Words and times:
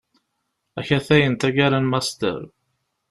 Akatay 0.79 1.23
n 1.27 1.33
taggara 1.35 1.79
n 1.83 1.87
Master. 1.91 2.39